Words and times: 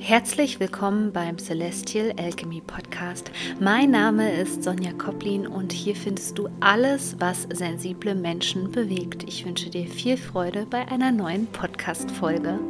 Herzlich 0.00 0.60
willkommen 0.60 1.12
beim 1.12 1.38
Celestial 1.38 2.12
Alchemy 2.16 2.60
Podcast. 2.60 3.32
Mein 3.60 3.90
Name 3.90 4.32
ist 4.32 4.62
Sonja 4.62 4.92
Koplin 4.92 5.46
und 5.46 5.72
hier 5.72 5.96
findest 5.96 6.38
du 6.38 6.48
alles, 6.60 7.16
was 7.18 7.42
sensible 7.52 8.14
Menschen 8.14 8.70
bewegt. 8.70 9.24
Ich 9.24 9.44
wünsche 9.44 9.70
dir 9.70 9.86
viel 9.86 10.16
Freude 10.16 10.66
bei 10.70 10.86
einer 10.88 11.10
neuen 11.10 11.46
Podcast-Folge. 11.48 12.60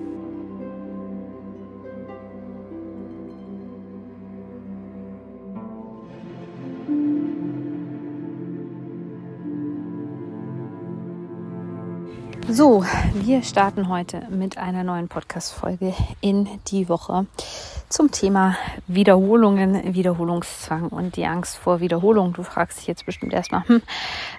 So, 12.59 12.85
wir 13.15 13.45
starten 13.45 13.89
heute 13.89 14.27
mit 14.31 14.59
einer 14.59 14.83
neuen 14.83 15.07
Podcast-Folge 15.07 15.95
in 16.21 16.49
die 16.67 16.89
Woche 16.89 17.29
zum 17.89 18.11
Thema 18.11 18.57
Wiederholungen, 18.89 19.95
Wiederholungszwang 19.95 20.89
und 20.89 21.15
die 21.15 21.25
Angst 21.27 21.57
vor 21.57 21.79
Wiederholung. 21.79 22.33
Du 22.33 22.43
fragst 22.43 22.81
dich 22.81 22.89
jetzt 22.89 23.07
bestimmt 23.07 23.33
erstmal, 23.33 23.63
hm, 23.69 23.81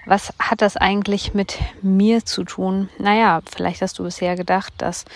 was 0.04 0.34
hat 0.38 0.60
das 0.60 0.76
eigentlich 0.76 1.32
mit 1.32 1.56
mir 1.80 2.22
zu 2.26 2.44
tun? 2.44 2.90
Naja, 2.98 3.40
vielleicht 3.50 3.80
hast 3.80 3.98
du 3.98 4.02
bisher 4.02 4.36
gedacht, 4.36 4.74
dass 4.76 5.06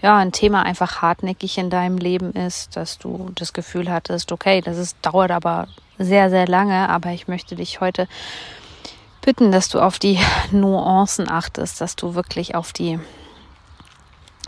ja 0.00 0.16
ein 0.16 0.32
Thema 0.32 0.62
einfach 0.62 1.02
hartnäckig 1.02 1.58
in 1.58 1.68
deinem 1.68 1.98
Leben 1.98 2.32
ist, 2.32 2.78
dass 2.78 2.96
du 2.96 3.30
das 3.34 3.52
Gefühl 3.52 3.92
hattest, 3.92 4.32
okay, 4.32 4.62
das 4.62 4.78
ist, 4.78 4.96
dauert 5.02 5.32
aber 5.32 5.68
sehr, 5.98 6.30
sehr 6.30 6.46
lange, 6.48 6.88
aber 6.88 7.10
ich 7.10 7.28
möchte 7.28 7.56
dich 7.56 7.82
heute 7.82 8.08
bitten, 9.24 9.52
dass 9.52 9.68
du 9.68 9.80
auf 9.80 9.98
die 9.98 10.18
Nuancen 10.52 11.28
achtest, 11.28 11.80
dass 11.80 11.96
du 11.96 12.14
wirklich 12.14 12.54
auf 12.54 12.72
die 12.72 12.98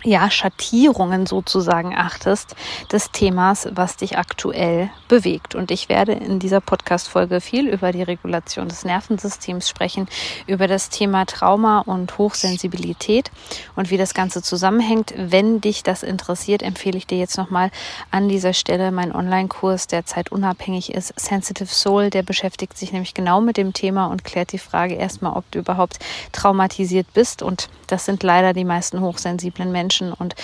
ja, 0.07 0.31
Schattierungen 0.31 1.27
sozusagen 1.27 1.97
achtest 1.97 2.55
des 2.93 3.11
Themas, 3.11 3.69
was 3.73 3.97
dich 3.97 4.17
aktuell 4.17 4.89
bewegt. 5.09 5.57
Und 5.57 5.73
ich 5.73 5.89
werde 5.89 6.13
in 6.13 6.39
dieser 6.39 6.61
Podcast-Folge 6.61 7.41
viel 7.41 7.69
über 7.69 7.91
die 7.91 8.05
Regulation 8.05 8.69
des 8.69 8.85
Nervensystems 8.85 9.69
sprechen, 9.69 10.07
über 10.47 10.69
das 10.69 10.91
Thema 10.91 11.25
Trauma 11.27 11.81
und 11.81 12.19
Hochsensibilität 12.19 13.33
und 13.75 13.91
wie 13.91 13.97
das 13.97 14.15
Ganze 14.15 14.43
zusammenhängt. 14.43 15.13
Wenn 15.17 15.61
dich 15.61 15.83
das 15.83 16.05
interessiert, 16.05 16.63
empfehle 16.63 16.99
ich 16.99 17.09
dir 17.09 17.19
jetzt 17.19 17.37
nochmal 17.37 17.73
an 18.13 18.29
dieser 18.29 18.53
Stelle 18.53 18.93
meinen 18.93 19.13
Online-Kurs, 19.13 19.89
der 19.89 20.07
zeitunabhängig 20.07 20.95
ist, 20.95 21.19
Sensitive 21.19 21.67
Soul. 21.67 22.11
Der 22.11 22.23
beschäftigt 22.23 22.79
sich 22.79 22.93
nämlich 22.93 23.15
genau 23.15 23.41
mit 23.41 23.57
dem 23.57 23.73
Thema 23.73 24.07
und 24.07 24.23
klärt 24.23 24.53
die 24.53 24.59
Frage 24.59 24.95
erstmal, 24.95 25.37
ob 25.37 25.51
du 25.51 25.59
überhaupt 25.59 25.99
traumatisiert 26.31 27.13
bist. 27.13 27.43
Und 27.43 27.69
das 27.89 28.05
sind 28.05 28.23
leider 28.23 28.53
die 28.53 28.65
meisten 28.65 29.01
hochsensiblen 29.01 29.73
Menschen 29.73 29.96
Menschen. 29.97 30.13
Und 30.13 30.35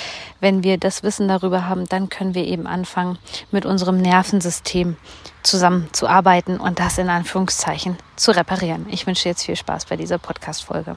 wenn 0.40 0.62
wir 0.62 0.78
das 0.78 1.02
Wissen 1.02 1.28
darüber 1.28 1.68
haben, 1.68 1.88
dann 1.88 2.08
können 2.08 2.34
wir 2.34 2.44
eben 2.44 2.66
anfangen, 2.66 3.18
mit 3.50 3.66
unserem 3.66 3.98
Nervensystem 3.98 4.96
zusammenzuarbeiten 5.42 6.60
und 6.60 6.78
das 6.78 6.98
in 6.98 7.08
Anführungszeichen 7.08 7.96
zu 8.16 8.32
reparieren. 8.32 8.86
Ich 8.90 9.06
wünsche 9.06 9.28
jetzt 9.28 9.44
viel 9.44 9.56
Spaß 9.56 9.86
bei 9.86 9.96
dieser 9.96 10.18
Podcast-Folge. 10.18 10.96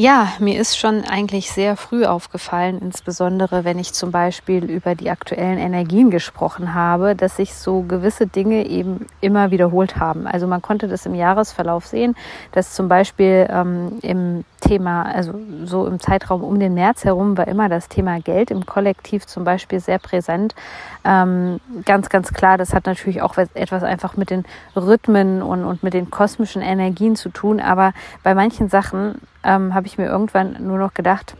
Ja, 0.00 0.28
mir 0.38 0.60
ist 0.60 0.78
schon 0.78 1.02
eigentlich 1.06 1.50
sehr 1.50 1.76
früh 1.76 2.04
aufgefallen, 2.04 2.78
insbesondere 2.80 3.64
wenn 3.64 3.80
ich 3.80 3.92
zum 3.94 4.12
Beispiel 4.12 4.62
über 4.70 4.94
die 4.94 5.10
aktuellen 5.10 5.58
Energien 5.58 6.12
gesprochen 6.12 6.72
habe, 6.72 7.16
dass 7.16 7.34
sich 7.34 7.52
so 7.52 7.82
gewisse 7.82 8.28
Dinge 8.28 8.64
eben 8.68 9.06
immer 9.20 9.50
wiederholt 9.50 9.96
haben. 9.96 10.28
Also 10.28 10.46
man 10.46 10.62
konnte 10.62 10.86
das 10.86 11.04
im 11.04 11.16
Jahresverlauf 11.16 11.84
sehen, 11.84 12.14
dass 12.52 12.74
zum 12.74 12.88
Beispiel 12.88 13.48
ähm, 13.50 13.98
im 14.02 14.44
Thema, 14.60 15.02
also 15.02 15.34
so 15.64 15.84
im 15.88 15.98
Zeitraum 15.98 16.44
um 16.44 16.60
den 16.60 16.74
März 16.74 17.04
herum 17.04 17.36
war 17.36 17.48
immer 17.48 17.68
das 17.68 17.88
Thema 17.88 18.20
Geld 18.20 18.52
im 18.52 18.66
Kollektiv 18.66 19.26
zum 19.26 19.42
Beispiel 19.42 19.80
sehr 19.80 19.98
präsent. 19.98 20.54
Ähm, 21.04 21.58
ganz, 21.84 22.08
ganz 22.08 22.32
klar, 22.32 22.56
das 22.56 22.72
hat 22.72 22.86
natürlich 22.86 23.20
auch 23.20 23.36
etwas 23.36 23.82
einfach 23.82 24.16
mit 24.16 24.30
den 24.30 24.44
Rhythmen 24.76 25.42
und, 25.42 25.64
und 25.64 25.82
mit 25.82 25.94
den 25.94 26.08
kosmischen 26.08 26.62
Energien 26.62 27.16
zu 27.16 27.30
tun, 27.30 27.58
aber 27.58 27.94
bei 28.22 28.36
manchen 28.36 28.68
Sachen 28.68 29.16
ähm, 29.44 29.74
habe 29.74 29.86
ich 29.86 29.98
mir 29.98 30.06
irgendwann 30.06 30.56
nur 30.60 30.78
noch 30.78 30.94
gedacht, 30.94 31.36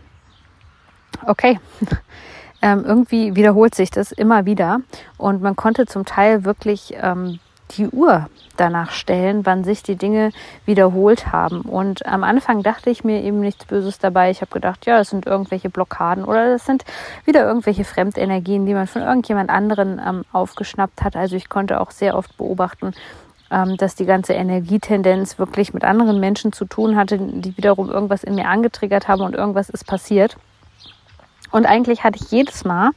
okay, 1.26 1.60
ähm, 2.62 2.84
irgendwie 2.84 3.34
wiederholt 3.36 3.74
sich 3.74 3.90
das 3.90 4.12
immer 4.12 4.44
wieder 4.44 4.80
und 5.16 5.42
man 5.42 5.56
konnte 5.56 5.86
zum 5.86 6.04
Teil 6.04 6.44
wirklich 6.44 6.94
ähm, 7.00 7.38
die 7.72 7.88
Uhr 7.88 8.28
danach 8.56 8.90
stellen, 8.90 9.46
wann 9.46 9.64
sich 9.64 9.82
die 9.82 9.96
Dinge 9.96 10.30
wiederholt 10.64 11.32
haben. 11.32 11.60
Und 11.60 12.06
am 12.06 12.24
Anfang 12.24 12.62
dachte 12.62 12.90
ich 12.90 13.04
mir 13.04 13.22
eben 13.22 13.40
nichts 13.40 13.64
Böses 13.66 13.98
dabei. 13.98 14.30
Ich 14.30 14.40
habe 14.40 14.52
gedacht, 14.52 14.86
ja, 14.86 14.98
es 14.98 15.10
sind 15.10 15.26
irgendwelche 15.26 15.70
Blockaden 15.70 16.24
oder 16.24 16.54
es 16.54 16.64
sind 16.64 16.84
wieder 17.24 17.44
irgendwelche 17.44 17.84
Fremdenergien, 17.84 18.66
die 18.66 18.74
man 18.74 18.86
von 18.86 19.02
irgendjemand 19.02 19.50
anderen 19.50 20.00
ähm, 20.04 20.24
aufgeschnappt 20.32 21.02
hat. 21.02 21.16
Also 21.16 21.36
ich 21.36 21.48
konnte 21.48 21.80
auch 21.80 21.90
sehr 21.90 22.16
oft 22.16 22.36
beobachten, 22.36 22.94
ähm, 23.50 23.76
dass 23.76 23.94
die 23.94 24.06
ganze 24.06 24.34
Energietendenz 24.34 25.38
wirklich 25.38 25.72
mit 25.72 25.84
anderen 25.84 26.20
Menschen 26.20 26.52
zu 26.52 26.64
tun 26.64 26.96
hatte, 26.96 27.18
die 27.18 27.56
wiederum 27.56 27.90
irgendwas 27.90 28.24
in 28.24 28.34
mir 28.34 28.48
angetriggert 28.48 29.08
haben 29.08 29.22
und 29.22 29.34
irgendwas 29.34 29.68
ist 29.70 29.86
passiert. 29.86 30.36
Und 31.50 31.66
eigentlich 31.66 32.04
hatte 32.04 32.18
ich 32.22 32.30
jedes 32.30 32.64
Mal 32.64 32.90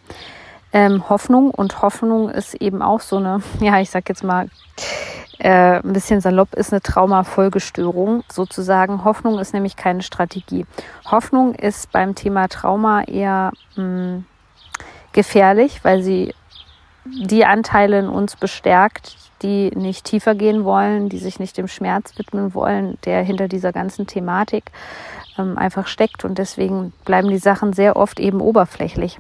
ähm, 0.73 1.09
Hoffnung 1.09 1.51
und 1.51 1.81
Hoffnung 1.81 2.29
ist 2.29 2.55
eben 2.55 2.81
auch 2.81 3.01
so 3.01 3.17
eine, 3.17 3.41
ja, 3.59 3.79
ich 3.79 3.89
sag 3.89 4.07
jetzt 4.09 4.23
mal, 4.23 4.49
äh, 5.39 5.79
ein 5.79 5.93
bisschen 5.93 6.21
salopp 6.21 6.53
ist 6.53 6.71
eine 6.71 6.81
Traumafolgestörung 6.81 8.23
sozusagen. 8.31 9.03
Hoffnung 9.03 9.39
ist 9.39 9.53
nämlich 9.53 9.75
keine 9.75 10.03
Strategie. 10.03 10.65
Hoffnung 11.09 11.55
ist 11.55 11.91
beim 11.91 12.13
Thema 12.13 12.47
Trauma 12.47 13.03
eher 13.03 13.51
mh, 13.75 13.83
hm, 13.83 14.25
gefährlich, 15.13 15.83
weil 15.83 16.03
sie 16.03 16.35
die 17.05 17.45
Anteile 17.45 17.99
in 17.99 18.07
uns 18.07 18.35
bestärkt, 18.35 19.17
die 19.41 19.71
nicht 19.75 20.05
tiefer 20.05 20.35
gehen 20.35 20.63
wollen, 20.63 21.09
die 21.09 21.17
sich 21.17 21.39
nicht 21.39 21.57
dem 21.57 21.67
Schmerz 21.67 22.17
widmen 22.17 22.53
wollen, 22.53 22.97
der 23.05 23.23
hinter 23.23 23.47
dieser 23.47 23.71
ganzen 23.71 24.07
Thematik 24.07 24.71
ähm, 25.37 25.57
einfach 25.57 25.87
steckt. 25.87 26.25
Und 26.25 26.37
deswegen 26.37 26.93
bleiben 27.05 27.29
die 27.29 27.37
Sachen 27.37 27.73
sehr 27.73 27.95
oft 27.95 28.19
eben 28.19 28.41
oberflächlich. 28.41 29.19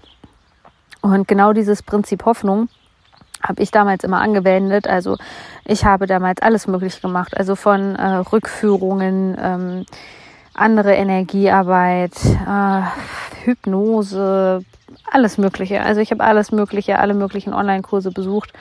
Und 1.01 1.27
genau 1.27 1.53
dieses 1.53 1.83
Prinzip 1.83 2.25
Hoffnung 2.25 2.69
habe 3.41 3.61
ich 3.63 3.71
damals 3.71 4.03
immer 4.03 4.21
angewendet. 4.21 4.87
Also 4.87 5.17
ich 5.65 5.85
habe 5.85 6.05
damals 6.05 6.41
alles 6.41 6.67
möglich 6.67 7.01
gemacht. 7.01 7.35
Also 7.35 7.55
von 7.55 7.95
äh, 7.95 8.17
Rückführungen, 8.17 9.35
ähm, 9.41 9.85
andere 10.53 10.93
Energiearbeit, 10.93 12.13
äh, 12.23 12.81
Hypnose, 13.45 14.63
alles 15.11 15.37
Mögliche. 15.37 15.81
Also 15.81 16.01
ich 16.01 16.11
habe 16.11 16.23
alles 16.23 16.51
Mögliche, 16.51 16.99
alle 16.99 17.13
möglichen 17.15 17.53
Online-Kurse 17.53 18.11
besucht 18.11 18.53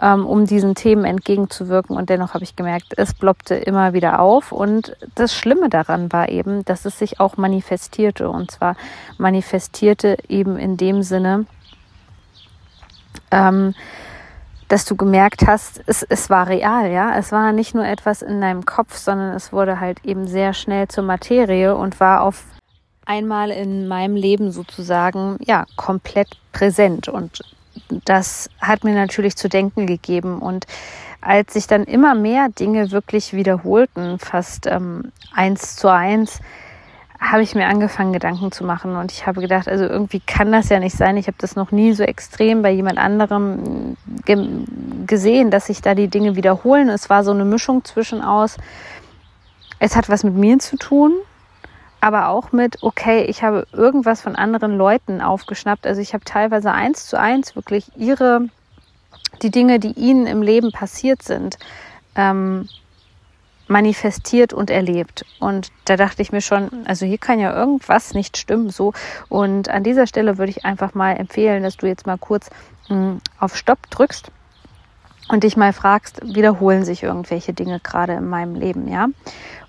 ähm, 0.00 0.26
um 0.26 0.46
diesen 0.46 0.74
Themen 0.74 1.04
entgegenzuwirken. 1.04 1.96
Und 1.96 2.10
dennoch 2.10 2.34
habe 2.34 2.44
ich 2.44 2.56
gemerkt, 2.56 2.94
es 2.96 3.14
ploppte 3.14 3.54
immer 3.54 3.92
wieder 3.92 4.20
auf. 4.20 4.52
Und 4.52 4.96
das 5.14 5.34
Schlimme 5.34 5.68
daran 5.68 6.12
war 6.12 6.28
eben, 6.28 6.64
dass 6.64 6.84
es 6.84 6.98
sich 6.98 7.20
auch 7.20 7.36
manifestierte. 7.36 8.30
Und 8.30 8.50
zwar 8.50 8.76
manifestierte 9.18 10.16
eben 10.28 10.56
in 10.56 10.76
dem 10.76 11.02
Sinne, 11.02 11.46
ähm, 13.30 13.74
dass 14.68 14.84
du 14.84 14.96
gemerkt 14.96 15.46
hast, 15.46 15.82
es, 15.86 16.02
es 16.02 16.28
war 16.28 16.46
real, 16.46 16.90
ja. 16.90 17.16
Es 17.16 17.32
war 17.32 17.52
nicht 17.52 17.74
nur 17.74 17.86
etwas 17.86 18.22
in 18.22 18.40
deinem 18.40 18.66
Kopf, 18.66 18.96
sondern 18.96 19.34
es 19.34 19.52
wurde 19.52 19.80
halt 19.80 20.04
eben 20.04 20.26
sehr 20.26 20.52
schnell 20.52 20.88
zur 20.88 21.04
Materie 21.04 21.74
und 21.74 22.00
war 22.00 22.22
auf 22.22 22.44
einmal 23.06 23.50
in 23.50 23.88
meinem 23.88 24.14
Leben 24.14 24.52
sozusagen, 24.52 25.38
ja, 25.40 25.64
komplett 25.76 26.28
präsent. 26.52 27.08
Und 27.08 27.40
das 28.04 28.50
hat 28.60 28.84
mir 28.84 28.94
natürlich 28.94 29.36
zu 29.36 29.48
denken 29.48 29.86
gegeben. 29.86 30.38
Und 30.38 30.66
als 31.20 31.54
sich 31.54 31.66
dann 31.66 31.84
immer 31.84 32.14
mehr 32.14 32.48
Dinge 32.48 32.90
wirklich 32.90 33.32
wiederholten, 33.32 34.18
fast 34.18 34.66
ähm, 34.66 35.12
eins 35.32 35.76
zu 35.76 35.90
eins, 35.90 36.40
habe 37.20 37.42
ich 37.42 37.56
mir 37.56 37.66
angefangen, 37.66 38.12
Gedanken 38.12 38.52
zu 38.52 38.64
machen. 38.64 38.96
Und 38.96 39.10
ich 39.10 39.26
habe 39.26 39.40
gedacht, 39.40 39.68
also 39.68 39.84
irgendwie 39.84 40.20
kann 40.20 40.52
das 40.52 40.68
ja 40.68 40.78
nicht 40.78 40.96
sein. 40.96 41.16
Ich 41.16 41.26
habe 41.26 41.38
das 41.40 41.56
noch 41.56 41.72
nie 41.72 41.92
so 41.92 42.04
extrem 42.04 42.62
bei 42.62 42.70
jemand 42.70 42.98
anderem 42.98 43.96
ge 44.24 44.46
gesehen, 45.06 45.50
dass 45.50 45.66
sich 45.66 45.80
da 45.80 45.94
die 45.94 46.08
Dinge 46.08 46.36
wiederholen. 46.36 46.88
Es 46.90 47.08
war 47.08 47.24
so 47.24 47.30
eine 47.30 47.44
Mischung 47.44 47.82
zwischen 47.84 48.22
aus, 48.22 48.58
es 49.78 49.96
hat 49.96 50.08
was 50.08 50.22
mit 50.22 50.34
mir 50.34 50.58
zu 50.58 50.76
tun 50.76 51.14
aber 52.00 52.28
auch 52.28 52.52
mit, 52.52 52.82
okay, 52.82 53.24
ich 53.24 53.42
habe 53.42 53.66
irgendwas 53.72 54.20
von 54.20 54.36
anderen 54.36 54.76
Leuten 54.76 55.20
aufgeschnappt. 55.20 55.86
Also 55.86 56.00
ich 56.00 56.14
habe 56.14 56.24
teilweise 56.24 56.72
eins 56.72 57.06
zu 57.06 57.18
eins 57.18 57.56
wirklich 57.56 57.90
ihre, 57.96 58.48
die 59.42 59.50
Dinge, 59.50 59.78
die 59.78 59.92
ihnen 59.92 60.26
im 60.26 60.42
Leben 60.42 60.70
passiert 60.70 61.22
sind, 61.22 61.58
ähm, 62.14 62.68
manifestiert 63.66 64.52
und 64.52 64.70
erlebt. 64.70 65.26
Und 65.40 65.70
da 65.84 65.96
dachte 65.96 66.22
ich 66.22 66.32
mir 66.32 66.40
schon, 66.40 66.86
also 66.86 67.04
hier 67.04 67.18
kann 67.18 67.38
ja 67.38 67.54
irgendwas 67.54 68.14
nicht 68.14 68.36
stimmen, 68.36 68.70
so. 68.70 68.92
Und 69.28 69.68
an 69.68 69.84
dieser 69.84 70.06
Stelle 70.06 70.38
würde 70.38 70.50
ich 70.50 70.64
einfach 70.64 70.94
mal 70.94 71.12
empfehlen, 71.12 71.62
dass 71.62 71.76
du 71.76 71.86
jetzt 71.86 72.06
mal 72.06 72.18
kurz 72.18 72.50
mh, 72.88 72.96
hm, 72.96 73.20
auf 73.38 73.56
Stopp 73.56 73.90
drückst 73.90 74.30
und 75.28 75.44
dich 75.44 75.56
mal 75.56 75.72
fragst, 75.72 76.22
wiederholen 76.22 76.84
sich 76.84 77.02
irgendwelche 77.02 77.52
Dinge 77.52 77.80
gerade 77.80 78.14
in 78.14 78.28
meinem 78.28 78.54
Leben, 78.54 78.88
ja? 78.88 79.08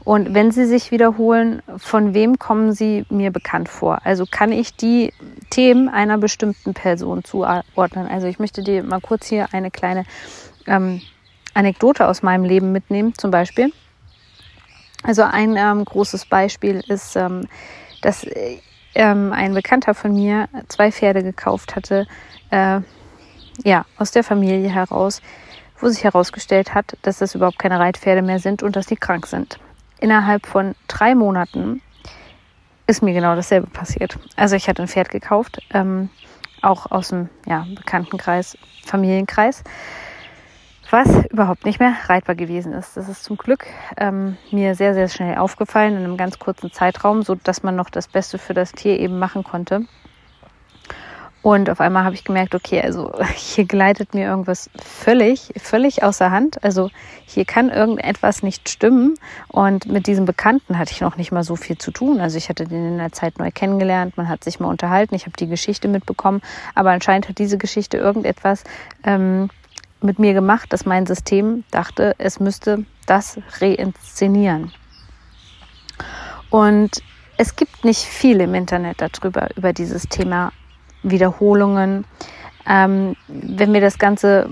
Und 0.10 0.34
wenn 0.34 0.50
sie 0.50 0.66
sich 0.66 0.90
wiederholen, 0.90 1.62
von 1.78 2.16
wem 2.16 2.40
kommen 2.40 2.74
sie 2.74 3.06
mir 3.12 3.30
bekannt 3.30 3.70
vor? 3.70 4.00
Also 4.06 4.26
kann 4.26 4.52
ich 4.52 4.76
die 4.76 5.14
System 5.50 5.88
einer 5.88 6.18
bestimmten 6.18 6.74
Person 6.74 7.24
zuordnen. 7.24 8.08
Also 8.08 8.26
ich 8.26 8.40
möchte 8.40 8.64
dir 8.64 8.82
mal 8.82 9.02
kurz 9.02 9.28
hier 9.28 9.48
eine 9.52 9.70
kleine 9.70 10.06
ähm, 10.66 11.02
Anekdote 11.54 12.08
aus 12.08 12.24
meinem 12.24 12.44
Leben 12.44 12.72
mitnehmen, 12.72 13.14
zum 13.18 13.30
Beispiel. 13.30 13.72
Also 15.04 15.22
ein 15.24 15.56
ähm, 15.58 15.86
großes 15.86 16.26
Beispiel 16.26 16.82
ist, 16.88 17.16
ähm, 17.16 17.48
dass 18.02 18.26
ähm, 18.96 19.32
ein 19.32 19.54
Bekannter 19.54 19.94
von 19.94 20.14
mir 20.14 20.48
zwei 20.70 20.92
Pferde 20.92 21.22
gekauft 21.22 21.76
hatte, 21.76 22.08
äh, 22.50 22.80
ja, 23.64 23.86
aus 23.98 24.10
der 24.10 24.24
Familie 24.24 24.70
heraus, 24.70 25.22
wo 25.80 25.88
sich 25.88 26.04
herausgestellt 26.04 26.74
hat, 26.74 26.98
dass 27.02 27.20
das 27.20 27.36
überhaupt 27.36 27.60
keine 27.60 27.80
Reitpferde 27.80 28.22
mehr 28.24 28.40
sind 28.40 28.64
und 28.64 28.76
dass 28.76 28.88
die 28.88 28.98
krank 28.98 29.28
sind. 29.28 29.60
Innerhalb 30.00 30.46
von 30.46 30.76
drei 30.88 31.16
Monaten 31.16 31.82
ist 32.88 33.04
mir 33.04 33.14
genau 33.14 33.36
dasselbe 33.36 33.68
passiert. 33.68 34.18
Also 34.36 34.56
ich 34.56 34.68
hatte 34.68 34.82
ein 34.82 34.88
Pferd 34.88 35.10
gekauft, 35.10 35.62
ähm, 35.72 36.10
auch 36.62 36.92
aus 36.92 37.10
dem 37.10 37.30
ja, 37.46 37.66
Bekanntenkreis, 37.76 38.58
Familienkreis 38.86 39.64
was 40.92 41.26
überhaupt 41.26 41.66
nicht 41.66 41.80
mehr 41.80 41.94
reitbar 42.08 42.36
gewesen 42.36 42.74
ist. 42.74 42.98
Das 42.98 43.10
ist 43.10 43.24
zum 43.24 43.38
Glück 43.38 43.66
ähm, 43.98 44.38
mir 44.52 44.76
sehr, 44.76 44.94
sehr 44.94 45.08
schnell 45.08 45.38
aufgefallen 45.38 45.96
in 45.96 46.04
einem 46.04 46.18
ganz 46.18 46.40
kurzen 46.40 46.72
Zeitraum, 46.72 47.22
so 47.22 47.36
dass 47.36 47.64
man 47.64 47.76
noch 47.76 47.90
das 47.90 48.08
Beste 48.08 48.38
für 48.38 48.54
das 48.54 48.72
Tier 48.72 49.00
eben 49.00 49.20
machen 49.20 49.44
konnte. 49.44 49.86
Und 51.42 51.70
auf 51.70 51.80
einmal 51.80 52.04
habe 52.04 52.16
ich 52.16 52.26
gemerkt, 52.26 52.54
okay, 52.54 52.82
also 52.82 53.14
hier 53.36 53.66
gleitet 53.66 54.14
mir 54.14 54.28
irgendwas 54.28 54.70
völlig, 54.78 55.54
völlig 55.58 56.04
außer 56.04 56.32
Hand. 56.32 56.64
Also 56.64 56.90
hier 57.26 57.46
kann 57.46 57.70
irgendetwas 57.70 58.44
nicht 58.44 58.68
stimmen. 58.70 59.16
Und 59.48 59.88
mit 59.88 60.08
diesem 60.08 60.26
Bekannten 60.26 60.78
hatte 60.78 60.92
ich 60.92 61.02
noch 61.02 61.16
nicht 61.16 61.32
mal 61.32 61.44
so 61.44 61.56
viel 61.56 61.78
zu 61.78 61.92
tun. 61.92 62.20
Also 62.20 62.38
ich 62.38 62.50
hatte 62.50 62.66
den 62.66 62.88
in 62.88 62.98
der 62.98 63.14
Zeit 63.14 63.40
neu 63.40 63.52
kennengelernt, 63.52 64.18
man 64.18 64.28
hat 64.28 64.44
sich 64.44 64.60
mal 64.60 64.68
unterhalten, 64.68 65.16
ich 65.16 65.26
habe 65.26 65.38
die 65.38 65.48
Geschichte 65.48 65.88
mitbekommen. 65.88 66.42
Aber 66.76 66.92
anscheinend 66.92 67.30
hat 67.30 67.38
diese 67.38 67.58
Geschichte 67.58 67.98
irgendetwas 67.98 68.64
ähm, 69.04 69.50
mit 70.02 70.20
mir 70.20 70.34
gemacht, 70.34 70.72
dass 70.74 70.86
mein 70.86 71.06
System 71.06 71.64
dachte, 71.72 72.16
es 72.18 72.40
müsste 72.40 72.86
das 73.06 73.40
reinszenieren. 73.60 74.72
Und 76.50 77.02
es 77.38 77.56
gibt 77.56 77.86
nicht 77.86 78.04
viel 78.04 78.42
im 78.42 78.56
Internet 78.56 78.98
darüber, 79.02 79.50
über 79.56 79.72
dieses 79.72 80.04
Thema 80.10 80.52
Wiederholungen. 81.04 82.06
Ähm, 82.68 83.16
wenn 83.28 83.74
wir 83.74 83.82
das 83.82 83.98
Ganze 83.98 84.50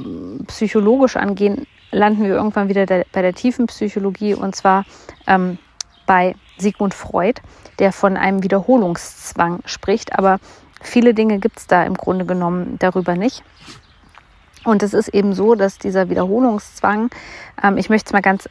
psychologisch 0.47 1.15
angehen, 1.17 1.67
landen 1.91 2.23
wir 2.23 2.35
irgendwann 2.35 2.69
wieder 2.69 2.85
der, 2.85 3.05
bei 3.11 3.21
der 3.21 3.33
tiefen 3.33 3.67
Psychologie 3.67 4.33
und 4.33 4.55
zwar 4.55 4.85
ähm, 5.27 5.57
bei 6.05 6.35
Sigmund 6.57 6.93
Freud, 6.93 7.41
der 7.79 7.91
von 7.91 8.17
einem 8.17 8.43
Wiederholungszwang 8.43 9.59
spricht. 9.65 10.17
Aber 10.17 10.39
viele 10.81 11.13
Dinge 11.13 11.39
gibt 11.39 11.59
es 11.59 11.67
da 11.67 11.83
im 11.83 11.93
Grunde 11.93 12.25
genommen 12.25 12.77
darüber 12.79 13.15
nicht. 13.15 13.43
Und 14.63 14.83
es 14.83 14.93
ist 14.93 15.09
eben 15.09 15.33
so, 15.33 15.55
dass 15.55 15.77
dieser 15.77 16.09
Wiederholungszwang, 16.09 17.09
ähm, 17.63 17.77
ich 17.77 17.89
möchte 17.89 18.07
es 18.07 18.13
mal 18.13 18.21
ganz 18.21 18.49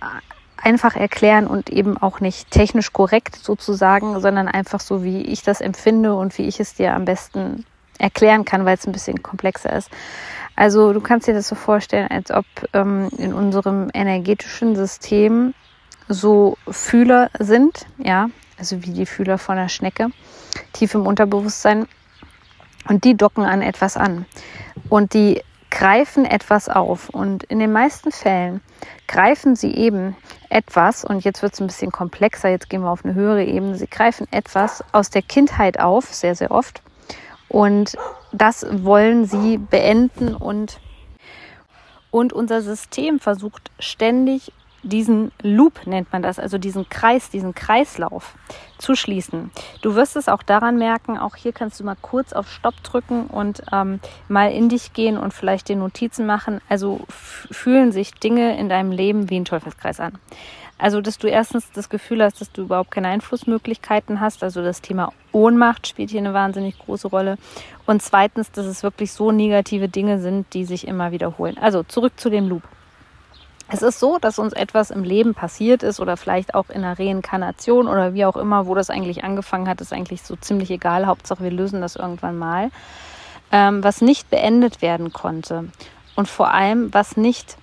einfach 0.56 0.96
erklären 0.96 1.46
und 1.46 1.68
eben 1.68 1.98
auch 1.98 2.20
nicht 2.20 2.50
technisch 2.50 2.92
korrekt 2.92 3.36
sozusagen, 3.36 4.20
sondern 4.20 4.48
einfach 4.48 4.80
so, 4.80 5.04
wie 5.04 5.22
ich 5.22 5.42
das 5.42 5.60
empfinde 5.60 6.14
und 6.14 6.36
wie 6.38 6.46
ich 6.46 6.58
es 6.60 6.74
dir 6.74 6.94
am 6.94 7.04
besten 7.04 7.64
erklären 7.98 8.44
kann, 8.44 8.64
weil 8.64 8.76
es 8.76 8.86
ein 8.86 8.92
bisschen 8.92 9.22
komplexer 9.22 9.74
ist. 9.74 9.90
Also 10.54 10.92
du 10.92 11.00
kannst 11.00 11.26
dir 11.26 11.34
das 11.34 11.48
so 11.48 11.54
vorstellen, 11.54 12.08
als 12.10 12.30
ob 12.30 12.46
ähm, 12.72 13.08
in 13.18 13.34
unserem 13.34 13.90
energetischen 13.92 14.74
System 14.74 15.54
so 16.08 16.56
Fühler 16.68 17.30
sind, 17.38 17.86
ja, 17.98 18.28
also 18.58 18.82
wie 18.82 18.92
die 18.92 19.06
Fühler 19.06 19.38
von 19.38 19.58
einer 19.58 19.68
Schnecke, 19.68 20.08
tief 20.72 20.94
im 20.94 21.06
Unterbewusstsein. 21.06 21.86
Und 22.88 23.04
die 23.04 23.16
docken 23.16 23.44
an 23.44 23.62
etwas 23.62 23.96
an. 23.96 24.26
Und 24.88 25.12
die 25.12 25.42
greifen 25.70 26.24
etwas 26.24 26.68
auf. 26.68 27.08
Und 27.10 27.44
in 27.44 27.58
den 27.58 27.72
meisten 27.72 28.12
Fällen 28.12 28.60
greifen 29.08 29.56
sie 29.56 29.74
eben 29.74 30.16
etwas, 30.48 31.04
und 31.04 31.24
jetzt 31.24 31.42
wird 31.42 31.54
es 31.54 31.60
ein 31.60 31.66
bisschen 31.66 31.92
komplexer, 31.92 32.48
jetzt 32.48 32.70
gehen 32.70 32.82
wir 32.82 32.90
auf 32.90 33.04
eine 33.04 33.14
höhere 33.14 33.44
Ebene, 33.44 33.76
sie 33.76 33.88
greifen 33.88 34.26
etwas 34.30 34.82
aus 34.92 35.10
der 35.10 35.22
Kindheit 35.22 35.80
auf, 35.80 36.06
sehr, 36.14 36.34
sehr 36.34 36.50
oft. 36.50 36.82
Und 37.48 37.96
das 38.32 38.66
wollen 38.70 39.24
sie 39.26 39.58
beenden 39.58 40.34
und, 40.34 40.80
und 42.10 42.32
unser 42.32 42.62
System 42.62 43.20
versucht 43.20 43.70
ständig 43.78 44.52
diesen 44.86 45.32
Loop 45.42 45.86
nennt 45.86 46.12
man 46.12 46.22
das, 46.22 46.38
also 46.38 46.58
diesen 46.58 46.88
Kreis, 46.88 47.30
diesen 47.30 47.54
Kreislauf 47.54 48.34
zu 48.78 48.94
schließen. 48.94 49.50
Du 49.82 49.94
wirst 49.94 50.16
es 50.16 50.28
auch 50.28 50.42
daran 50.42 50.78
merken, 50.78 51.18
auch 51.18 51.36
hier 51.36 51.52
kannst 51.52 51.80
du 51.80 51.84
mal 51.84 51.96
kurz 52.00 52.32
auf 52.32 52.50
Stopp 52.50 52.82
drücken 52.82 53.26
und 53.26 53.62
ähm, 53.72 54.00
mal 54.28 54.52
in 54.52 54.68
dich 54.68 54.92
gehen 54.92 55.18
und 55.18 55.34
vielleicht 55.34 55.68
dir 55.68 55.76
Notizen 55.76 56.26
machen. 56.26 56.60
Also 56.68 57.00
fühlen 57.08 57.92
sich 57.92 58.12
Dinge 58.12 58.58
in 58.58 58.68
deinem 58.68 58.92
Leben 58.92 59.30
wie 59.30 59.40
ein 59.40 59.44
Teufelskreis 59.44 60.00
an. 60.00 60.18
Also, 60.78 61.00
dass 61.00 61.16
du 61.16 61.26
erstens 61.26 61.70
das 61.72 61.88
Gefühl 61.88 62.22
hast, 62.22 62.40
dass 62.40 62.52
du 62.52 62.62
überhaupt 62.62 62.90
keine 62.90 63.08
Einflussmöglichkeiten 63.08 64.20
hast. 64.20 64.42
Also 64.42 64.62
das 64.62 64.82
Thema 64.82 65.12
Ohnmacht 65.32 65.86
spielt 65.86 66.10
hier 66.10 66.20
eine 66.20 66.34
wahnsinnig 66.34 66.78
große 66.78 67.08
Rolle. 67.08 67.38
Und 67.86 68.02
zweitens, 68.02 68.52
dass 68.52 68.66
es 68.66 68.82
wirklich 68.82 69.12
so 69.12 69.32
negative 69.32 69.88
Dinge 69.88 70.20
sind, 70.20 70.52
die 70.52 70.66
sich 70.66 70.86
immer 70.86 71.12
wiederholen. 71.12 71.56
Also 71.58 71.82
zurück 71.82 72.12
zu 72.16 72.28
dem 72.28 72.48
Loop. 72.48 72.62
Es 73.68 73.82
ist 73.82 73.98
so, 73.98 74.18
dass 74.18 74.38
uns 74.38 74.52
etwas 74.52 74.90
im 74.90 75.02
Leben 75.02 75.34
passiert 75.34 75.82
ist 75.82 75.98
oder 75.98 76.16
vielleicht 76.16 76.54
auch 76.54 76.70
in 76.70 76.84
einer 76.84 76.98
Reinkarnation 76.98 77.88
oder 77.88 78.14
wie 78.14 78.24
auch 78.24 78.36
immer, 78.36 78.66
wo 78.66 78.74
das 78.74 78.90
eigentlich 78.90 79.24
angefangen 79.24 79.68
hat, 79.68 79.80
ist 79.80 79.92
eigentlich 79.92 80.22
so 80.22 80.36
ziemlich 80.36 80.70
egal. 80.70 81.06
Hauptsache, 81.06 81.42
wir 81.42 81.50
lösen 81.50 81.80
das 81.80 81.96
irgendwann 81.96 82.38
mal. 82.38 82.70
Ähm, 83.50 83.82
was 83.82 84.00
nicht 84.00 84.30
beendet 84.30 84.82
werden 84.82 85.12
konnte 85.12 85.68
und 86.14 86.28
vor 86.28 86.52
allem, 86.52 86.92
was 86.94 87.16
nicht 87.16 87.56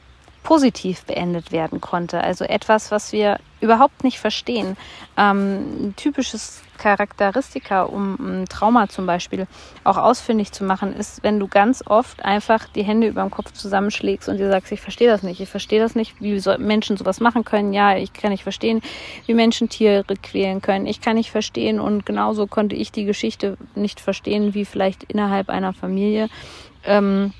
positiv 0.43 1.05
beendet 1.05 1.51
werden 1.51 1.79
konnte. 1.81 2.21
Also 2.21 2.43
etwas, 2.43 2.91
was 2.91 3.13
wir 3.13 3.39
überhaupt 3.61 4.03
nicht 4.03 4.19
verstehen. 4.19 4.77
Ähm, 5.17 5.87
ein 5.87 5.95
typisches 5.95 6.61
Charakteristika, 6.83 7.83
um 7.83 8.15
ein 8.19 8.45
Trauma 8.49 8.89
zum 8.89 9.05
Beispiel 9.05 9.47
auch 9.85 9.95
ausfindig 9.95 10.51
zu 10.51 10.65
machen, 10.65 10.93
ist, 10.93 11.23
wenn 11.23 11.39
du 11.39 11.47
ganz 11.47 11.81
oft 11.87 12.25
einfach 12.25 12.67
die 12.67 12.83
Hände 12.83 13.07
über 13.07 13.21
dem 13.21 13.31
Kopf 13.31 13.53
zusammenschlägst 13.53 14.27
und 14.27 14.35
dir 14.35 14.49
sagst, 14.49 14.69
ich 14.73 14.81
verstehe 14.81 15.07
das 15.07 15.23
nicht, 15.23 15.39
ich 15.39 15.47
verstehe 15.47 15.79
das 15.79 15.95
nicht, 15.95 16.19
wie 16.19 16.37
so 16.39 16.57
Menschen 16.57 16.97
sowas 16.97 17.21
machen 17.21 17.45
können. 17.45 17.71
Ja, 17.71 17.95
ich 17.95 18.11
kann 18.11 18.31
nicht 18.31 18.43
verstehen, 18.43 18.81
wie 19.27 19.33
Menschen 19.33 19.69
Tiere 19.69 20.03
quälen 20.21 20.61
können. 20.61 20.85
Ich 20.85 20.99
kann 20.99 21.15
nicht 21.15 21.31
verstehen 21.31 21.79
und 21.79 22.05
genauso 22.05 22.47
konnte 22.47 22.75
ich 22.75 22.91
die 22.91 23.05
Geschichte 23.05 23.57
nicht 23.75 24.01
verstehen, 24.01 24.53
wie 24.53 24.65
vielleicht 24.65 25.03
innerhalb 25.03 25.49
einer 25.49 25.71
Familie. 25.71 26.27
Ähm, 26.83 27.31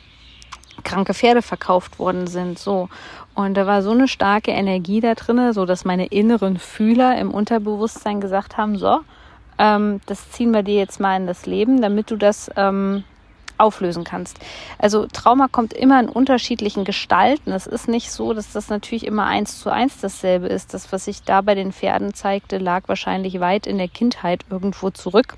kranke 0.86 1.14
Pferde 1.14 1.42
verkauft 1.42 2.00
worden 2.00 2.28
sind. 2.28 2.58
So. 2.58 2.88
Und 3.36 3.56
da 3.56 3.68
war 3.68 3.82
so 3.82 3.92
eine 3.92 4.08
starke 4.08 4.52
Energie 4.52 5.02
da 5.02 5.16
drin, 5.16 5.52
so 5.52 5.66
dass 5.66 5.84
meine 5.84 6.06
inneren 6.08 6.58
Fühler 6.58 7.18
im 7.18 7.32
Unterbewusstsein 7.32 8.22
gesagt 8.22 8.58
haben, 8.58 8.78
so, 8.78 9.02
ähm, 9.58 10.02
das 10.06 10.32
ziehen 10.32 10.52
wir 10.52 10.64
dir 10.64 10.76
jetzt 10.76 11.00
mal 11.00 11.18
in 11.18 11.28
das 11.28 11.46
Leben, 11.46 11.82
damit 11.82 12.12
du 12.12 12.16
das 12.16 12.50
ähm, 12.56 13.04
auflösen 13.58 14.04
kannst. 14.04 14.40
Also 14.78 15.08
Trauma 15.08 15.48
kommt 15.48 15.74
immer 15.74 16.00
in 16.00 16.10
unterschiedlichen 16.10 16.84
Gestalten. 16.84 17.52
Es 17.52 17.68
ist 17.68 17.88
nicht 17.88 18.12
so, 18.12 18.34
dass 18.34 18.52
das 18.52 18.70
natürlich 18.70 19.06
immer 19.06 19.26
eins 19.26 19.60
zu 19.60 19.70
eins 19.70 20.00
dasselbe 20.00 20.48
ist. 20.48 20.74
Das, 20.74 20.92
was 20.92 21.06
sich 21.06 21.24
da 21.24 21.42
bei 21.42 21.56
den 21.56 21.72
Pferden 21.72 22.14
zeigte, 22.14 22.58
lag 22.58 22.84
wahrscheinlich 22.88 23.40
weit 23.40 23.68
in 23.68 23.78
der 23.78 23.88
Kindheit 23.88 24.46
irgendwo 24.50 24.90
zurück. 24.90 25.36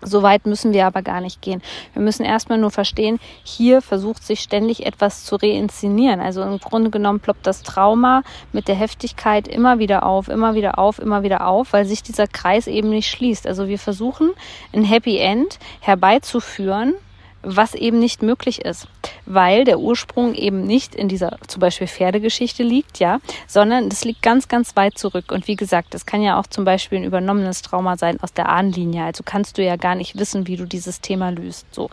So 0.00 0.22
weit 0.22 0.46
müssen 0.46 0.72
wir 0.72 0.86
aber 0.86 1.02
gar 1.02 1.20
nicht 1.20 1.42
gehen. 1.42 1.62
Wir 1.92 2.02
müssen 2.02 2.24
erstmal 2.24 2.58
nur 2.58 2.70
verstehen, 2.70 3.18
hier 3.42 3.82
versucht 3.82 4.24
sich 4.24 4.40
ständig 4.40 4.86
etwas 4.86 5.24
zu 5.24 5.36
reinszenieren. 5.36 6.20
Also 6.20 6.42
im 6.42 6.58
Grunde 6.58 6.90
genommen 6.90 7.20
ploppt 7.20 7.46
das 7.46 7.62
Trauma 7.62 8.22
mit 8.52 8.68
der 8.68 8.76
Heftigkeit 8.76 9.48
immer 9.48 9.78
wieder 9.78 10.04
auf, 10.04 10.28
immer 10.28 10.54
wieder 10.54 10.78
auf, 10.78 10.98
immer 10.98 11.22
wieder 11.22 11.46
auf, 11.46 11.72
weil 11.72 11.84
sich 11.84 12.02
dieser 12.02 12.28
Kreis 12.28 12.66
eben 12.66 12.90
nicht 12.90 13.10
schließt. 13.10 13.46
Also 13.46 13.68
wir 13.68 13.78
versuchen 13.78 14.30
ein 14.72 14.84
Happy 14.84 15.18
End 15.18 15.58
herbeizuführen, 15.80 16.94
was 17.42 17.74
eben 17.74 17.98
nicht 17.98 18.22
möglich 18.22 18.64
ist, 18.64 18.88
weil 19.26 19.64
der 19.64 19.78
Ursprung 19.78 20.34
eben 20.34 20.64
nicht 20.64 20.94
in 20.94 21.08
dieser 21.08 21.38
zum 21.46 21.60
Beispiel 21.60 21.86
Pferdegeschichte 21.86 22.62
liegt, 22.62 22.98
ja, 22.98 23.20
sondern 23.46 23.88
das 23.88 24.04
liegt 24.04 24.22
ganz, 24.22 24.48
ganz 24.48 24.76
weit 24.76 24.98
zurück. 24.98 25.30
Und 25.30 25.46
wie 25.46 25.56
gesagt, 25.56 25.94
das 25.94 26.06
kann 26.06 26.22
ja 26.22 26.38
auch 26.38 26.46
zum 26.46 26.64
Beispiel 26.64 26.98
ein 26.98 27.04
übernommenes 27.04 27.62
Trauma 27.62 27.96
sein 27.96 28.20
aus 28.20 28.32
der 28.32 28.48
Ahnenlinie. 28.48 29.04
Also 29.04 29.22
kannst 29.24 29.58
du 29.58 29.64
ja 29.64 29.76
gar 29.76 29.94
nicht 29.94 30.18
wissen, 30.18 30.46
wie 30.46 30.56
du 30.56 30.64
dieses 30.64 31.00
Thema 31.00 31.30
löst. 31.30 31.66
So. 31.72 31.90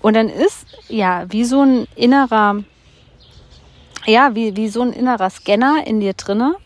Und 0.00 0.14
dann 0.14 0.28
ist 0.28 0.66
ja 0.88 1.24
wie 1.28 1.44
so 1.44 1.62
ein 1.62 1.86
innerer 1.96 2.62
ja, 4.06 4.34
wie, 4.34 4.56
wie 4.56 4.68
so 4.68 4.82
ein 4.82 4.92
innerer 4.92 5.30
Scanner 5.30 5.86
in 5.86 6.00
dir 6.00 6.14
drinne, 6.14 6.56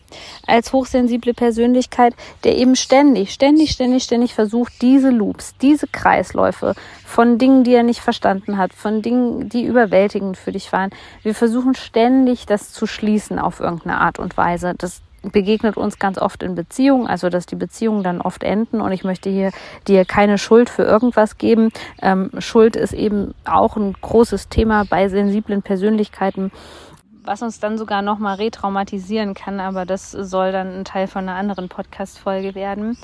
als 0.45 0.73
hochsensible 0.73 1.33
Persönlichkeit, 1.33 2.13
der 2.43 2.57
eben 2.57 2.75
ständig, 2.75 3.33
ständig, 3.33 3.71
ständig, 3.71 4.03
ständig 4.03 4.33
versucht, 4.33 4.81
diese 4.81 5.09
Loops, 5.09 5.55
diese 5.61 5.87
Kreisläufe 5.87 6.73
von 7.05 7.37
Dingen, 7.37 7.63
die 7.63 7.73
er 7.73 7.83
nicht 7.83 8.01
verstanden 8.01 8.57
hat, 8.57 8.73
von 8.73 9.01
Dingen, 9.01 9.49
die 9.49 9.65
überwältigend 9.65 10.37
für 10.37 10.51
dich 10.51 10.71
waren. 10.71 10.91
Wir 11.23 11.35
versuchen 11.35 11.75
ständig, 11.75 12.45
das 12.45 12.71
zu 12.71 12.87
schließen 12.87 13.39
auf 13.39 13.59
irgendeine 13.59 13.99
Art 13.99 14.19
und 14.19 14.37
Weise. 14.37 14.73
Das 14.77 15.01
begegnet 15.31 15.77
uns 15.77 15.99
ganz 15.99 16.17
oft 16.17 16.43
in 16.43 16.55
Beziehungen, 16.55 17.07
also 17.07 17.29
dass 17.29 17.45
die 17.45 17.55
Beziehungen 17.55 18.03
dann 18.03 18.21
oft 18.21 18.43
enden 18.43 18.81
und 18.81 18.91
ich 18.91 19.03
möchte 19.03 19.29
hier 19.29 19.51
dir 19.87 20.05
keine 20.05 20.37
Schuld 20.37 20.69
für 20.69 20.83
irgendwas 20.83 21.37
geben. 21.37 21.71
Ähm, 22.01 22.29
Schuld 22.39 22.75
ist 22.75 22.93
eben 22.93 23.33
auch 23.45 23.75
ein 23.75 23.93
großes 23.99 24.49
Thema 24.49 24.85
bei 24.85 25.09
sensiblen 25.09 25.61
Persönlichkeiten 25.61 26.51
was 27.27 27.41
uns 27.41 27.59
dann 27.59 27.77
sogar 27.77 28.01
nochmal 28.01 28.35
retraumatisieren 28.35 29.33
kann, 29.33 29.59
aber 29.59 29.85
das 29.85 30.11
soll 30.11 30.51
dann 30.51 30.79
ein 30.79 30.85
Teil 30.85 31.07
von 31.07 31.27
einer 31.27 31.37
anderen 31.37 31.69
Podcast-Folge 31.69 32.55
werden. 32.55 32.97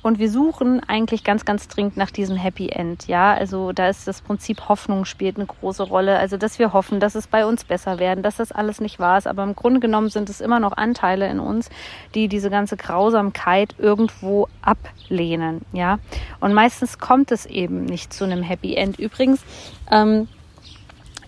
Und 0.00 0.18
wir 0.18 0.30
suchen 0.30 0.80
eigentlich 0.86 1.24
ganz, 1.24 1.44
ganz 1.44 1.66
dringend 1.66 1.96
nach 1.96 2.10
diesem 2.10 2.36
Happy 2.36 2.68
End. 2.68 3.08
Ja, 3.08 3.34
also 3.34 3.72
da 3.72 3.88
ist 3.88 4.06
das 4.06 4.20
Prinzip 4.20 4.68
Hoffnung 4.68 5.04
spielt 5.04 5.36
eine 5.36 5.46
große 5.46 5.82
Rolle. 5.82 6.18
Also, 6.18 6.36
dass 6.36 6.58
wir 6.58 6.72
hoffen, 6.72 7.00
dass 7.00 7.14
es 7.14 7.26
bei 7.26 7.44
uns 7.44 7.64
besser 7.64 7.98
werden, 7.98 8.22
dass 8.22 8.36
das 8.36 8.52
alles 8.52 8.80
nicht 8.80 9.00
wahr 9.00 9.18
ist. 9.18 9.26
Aber 9.26 9.42
im 9.42 9.56
Grunde 9.56 9.80
genommen 9.80 10.08
sind 10.08 10.30
es 10.30 10.40
immer 10.40 10.60
noch 10.60 10.76
Anteile 10.76 11.28
in 11.28 11.40
uns, 11.40 11.68
die 12.14 12.28
diese 12.28 12.48
ganze 12.48 12.76
Grausamkeit 12.76 13.74
irgendwo 13.78 14.48
ablehnen. 14.62 15.62
Ja, 15.72 15.98
und 16.40 16.54
meistens 16.54 16.98
kommt 16.98 17.32
es 17.32 17.44
eben 17.44 17.84
nicht 17.84 18.12
zu 18.12 18.24
einem 18.24 18.42
Happy 18.42 18.76
End. 18.76 19.00
Übrigens, 19.00 19.42
ähm, 19.90 20.28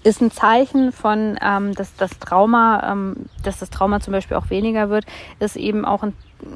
ist 0.02 0.20
ein 0.20 0.30
Zeichen 0.30 0.92
von, 0.92 1.38
ähm, 1.42 1.74
dass 1.74 1.94
das 1.96 2.18
Trauma, 2.18 2.90
ähm, 2.90 3.16
dass 3.42 3.58
das 3.58 3.70
Trauma 3.70 4.00
zum 4.00 4.12
Beispiel 4.12 4.36
auch 4.36 4.50
weniger 4.50 4.88
wird, 4.88 5.04
ist 5.38 5.56
eben 5.56 5.84
auch 5.84 6.02
ein 6.02 6.14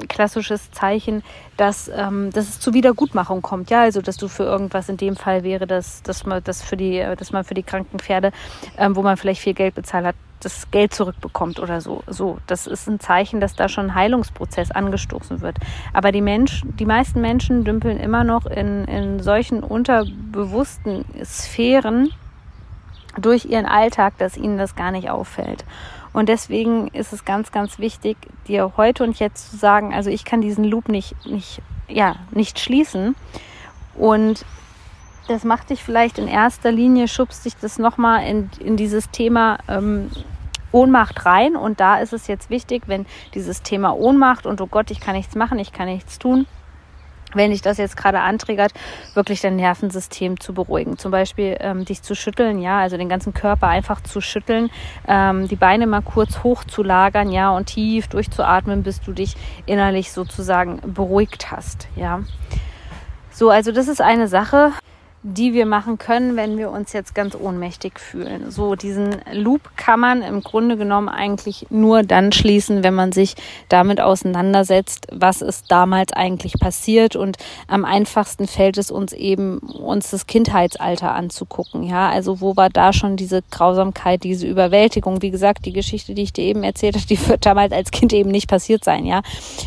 klassisches 0.08 0.70
Zeichen, 0.70 1.22
dass, 1.56 1.90
ähm, 1.94 2.30
dass 2.30 2.48
es 2.48 2.60
zur 2.60 2.72
Wiedergutmachung 2.72 3.42
kommt. 3.42 3.70
Ja, 3.70 3.82
also 3.82 4.00
dass 4.00 4.16
du 4.16 4.28
für 4.28 4.44
irgendwas 4.44 4.88
in 4.88 4.96
dem 4.96 5.16
Fall 5.16 5.42
wäre, 5.42 5.66
dass, 5.66 6.02
dass 6.02 6.24
man 6.24 6.42
das 6.42 6.62
für 6.62 6.76
die, 6.76 7.04
dass 7.18 7.32
man 7.32 7.44
für 7.44 7.54
die 7.54 7.62
kranken 7.62 7.98
Pferde, 7.98 8.32
ähm, 8.78 8.96
wo 8.96 9.02
man 9.02 9.16
vielleicht 9.16 9.42
viel 9.42 9.54
Geld 9.54 9.74
bezahlt 9.74 10.06
hat, 10.06 10.16
das 10.40 10.70
Geld 10.70 10.94
zurückbekommt 10.94 11.58
oder 11.58 11.80
so. 11.80 12.02
So, 12.06 12.38
das 12.46 12.66
ist 12.66 12.88
ein 12.88 13.00
Zeichen, 13.00 13.40
dass 13.40 13.54
da 13.54 13.68
schon 13.68 13.86
ein 13.86 13.94
Heilungsprozess 13.94 14.70
angestoßen 14.70 15.40
wird. 15.40 15.56
Aber 15.92 16.12
die 16.12 16.20
Menschen, 16.20 16.76
die 16.76 16.84
meisten 16.86 17.20
Menschen 17.20 17.64
dümpeln 17.64 17.98
immer 17.98 18.24
noch 18.24 18.46
in, 18.46 18.84
in 18.84 19.20
solchen 19.20 19.62
unterbewussten 19.62 21.04
Sphären, 21.24 22.10
durch 23.18 23.44
ihren 23.44 23.66
Alltag, 23.66 24.18
dass 24.18 24.36
ihnen 24.36 24.58
das 24.58 24.76
gar 24.76 24.90
nicht 24.90 25.10
auffällt. 25.10 25.64
Und 26.12 26.28
deswegen 26.28 26.88
ist 26.88 27.12
es 27.12 27.24
ganz, 27.24 27.50
ganz 27.50 27.78
wichtig, 27.78 28.16
dir 28.46 28.72
heute 28.76 29.02
und 29.02 29.18
jetzt 29.18 29.50
zu 29.50 29.56
sagen, 29.56 29.92
also 29.92 30.10
ich 30.10 30.24
kann 30.24 30.40
diesen 30.40 30.64
Loop 30.64 30.88
nicht, 30.88 31.14
nicht, 31.26 31.60
ja, 31.88 32.16
nicht 32.30 32.60
schließen. 32.60 33.16
Und 33.96 34.44
das 35.26 35.44
macht 35.44 35.70
dich 35.70 35.82
vielleicht 35.82 36.18
in 36.18 36.28
erster 36.28 36.70
Linie, 36.70 37.08
schubst 37.08 37.44
dich 37.44 37.56
das 37.56 37.78
nochmal 37.78 38.26
in, 38.26 38.50
in 38.60 38.76
dieses 38.76 39.10
Thema 39.10 39.58
ähm, 39.68 40.10
Ohnmacht 40.70 41.26
rein. 41.26 41.56
Und 41.56 41.80
da 41.80 41.98
ist 41.98 42.12
es 42.12 42.26
jetzt 42.26 42.48
wichtig, 42.48 42.84
wenn 42.86 43.06
dieses 43.34 43.62
Thema 43.62 43.96
Ohnmacht 43.96 44.46
und 44.46 44.60
oh 44.60 44.66
Gott, 44.66 44.90
ich 44.92 45.00
kann 45.00 45.16
nichts 45.16 45.34
machen, 45.34 45.58
ich 45.58 45.72
kann 45.72 45.86
nichts 45.86 46.18
tun, 46.18 46.46
wenn 47.34 47.50
dich 47.50 47.62
das 47.62 47.78
jetzt 47.78 47.96
gerade 47.96 48.20
antriggert, 48.20 48.72
wirklich 49.14 49.40
dein 49.40 49.56
Nervensystem 49.56 50.40
zu 50.40 50.54
beruhigen. 50.54 50.98
Zum 50.98 51.10
Beispiel 51.10 51.56
ähm, 51.60 51.84
dich 51.84 52.02
zu 52.02 52.14
schütteln, 52.14 52.60
ja, 52.60 52.78
also 52.78 52.96
den 52.96 53.08
ganzen 53.08 53.34
Körper 53.34 53.68
einfach 53.68 54.00
zu 54.00 54.20
schütteln, 54.20 54.70
ähm, 55.08 55.48
die 55.48 55.56
Beine 55.56 55.86
mal 55.86 56.02
kurz 56.02 56.42
hoch 56.42 56.64
zu 56.64 56.82
lagern, 56.82 57.30
ja, 57.30 57.50
und 57.50 57.66
tief 57.66 58.08
durchzuatmen, 58.08 58.82
bis 58.82 59.00
du 59.00 59.12
dich 59.12 59.36
innerlich 59.66 60.12
sozusagen 60.12 60.80
beruhigt 60.84 61.50
hast, 61.50 61.88
ja. 61.96 62.20
So, 63.30 63.50
also 63.50 63.72
das 63.72 63.88
ist 63.88 64.00
eine 64.00 64.28
Sache 64.28 64.72
die 65.26 65.54
wir 65.54 65.64
machen 65.64 65.96
können, 65.96 66.36
wenn 66.36 66.58
wir 66.58 66.70
uns 66.70 66.92
jetzt 66.92 67.14
ganz 67.14 67.34
ohnmächtig 67.34 67.98
fühlen. 67.98 68.50
So, 68.50 68.74
diesen 68.74 69.16
Loop 69.32 69.62
kann 69.74 69.98
man 69.98 70.20
im 70.20 70.42
Grunde 70.42 70.76
genommen 70.76 71.08
eigentlich 71.08 71.66
nur 71.70 72.02
dann 72.02 72.30
schließen, 72.30 72.84
wenn 72.84 72.92
man 72.92 73.10
sich 73.10 73.34
damit 73.70 74.02
auseinandersetzt, 74.02 75.06
was 75.10 75.40
ist 75.40 75.72
damals 75.72 76.12
eigentlich 76.12 76.60
passiert. 76.60 77.16
Und 77.16 77.38
am 77.68 77.86
einfachsten 77.86 78.46
fällt 78.46 78.76
es 78.76 78.90
uns 78.90 79.14
eben, 79.14 79.60
uns 79.60 80.10
das 80.10 80.26
Kindheitsalter 80.26 81.14
anzugucken. 81.14 81.84
Ja, 81.84 82.10
also 82.10 82.42
wo 82.42 82.54
war 82.56 82.68
da 82.68 82.92
schon 82.92 83.16
diese 83.16 83.40
Grausamkeit, 83.50 84.24
diese 84.24 84.46
Überwältigung? 84.46 85.22
Wie 85.22 85.30
gesagt, 85.30 85.64
die 85.64 85.72
Geschichte, 85.72 86.12
die 86.12 86.24
ich 86.24 86.34
dir 86.34 86.44
eben 86.44 86.62
erzählt 86.62 86.96
habe, 86.96 87.06
die 87.06 87.28
wird 87.28 87.46
damals 87.46 87.72
als 87.72 87.90
Kind 87.90 88.12
eben 88.12 88.30
nicht 88.30 88.46
passiert 88.46 88.84
sein, 88.84 89.06
ja, 89.06 89.22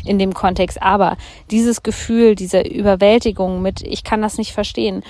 in 0.06 0.20
dem 0.20 0.36
Kontext. 0.36 0.84
Aber 0.84 1.18
dieses 1.50 1.82
Gefühl, 1.82 2.36
diese 2.36 2.62
Überwältigung 2.62 3.64
mit, 3.64 3.82
ich 3.82 4.04
kann 4.04 4.22
das 4.22 4.38
nicht 4.38 4.52
verstehen, 4.52 5.02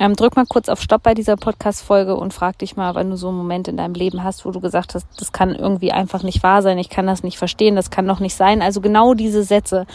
ähm, 0.00 0.16
drück 0.16 0.34
mal 0.34 0.46
kurz 0.46 0.68
auf 0.68 0.80
Stopp 0.80 1.02
bei 1.02 1.14
dieser 1.14 1.36
Podcast-Folge 1.36 2.16
und 2.16 2.32
frag 2.34 2.58
dich 2.58 2.74
mal, 2.74 2.94
wenn 2.94 3.10
du 3.10 3.16
so 3.16 3.28
einen 3.28 3.36
Moment 3.36 3.68
in 3.68 3.76
deinem 3.76 3.94
Leben 3.94 4.24
hast, 4.24 4.44
wo 4.46 4.50
du 4.50 4.58
gesagt 4.58 4.94
hast, 4.94 5.06
das 5.18 5.30
kann 5.30 5.54
irgendwie 5.54 5.92
einfach 5.92 6.22
nicht 6.22 6.42
wahr 6.42 6.62
sein, 6.62 6.78
ich 6.78 6.88
kann 6.88 7.06
das 7.06 7.22
nicht 7.22 7.38
verstehen, 7.38 7.76
das 7.76 7.90
kann 7.90 8.08
doch 8.08 8.18
nicht 8.18 8.34
sein. 8.34 8.62
Also 8.62 8.80
genau 8.80 9.12
diese 9.14 9.42
Sätze 9.42 9.86